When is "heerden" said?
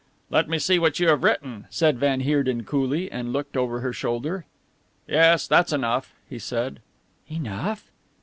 2.21-2.63